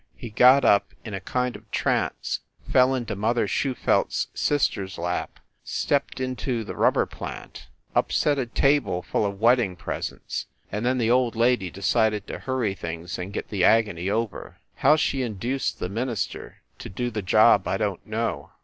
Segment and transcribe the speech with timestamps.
[0.15, 4.27] He got up, in a kind of a trance, fell into Mother Schu felt s
[4.33, 10.47] sister s lap, stepped into the rubber plant, upset a table full of wedding presents,
[10.71, 14.57] and then the old lady decided to hurry things and get the agony over.
[14.77, 18.49] How she induced the minister to do the job I don t know.